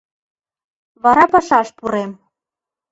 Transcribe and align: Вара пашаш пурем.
Вара 1.03 1.25
пашаш 1.31 1.67
пурем. 1.77 2.11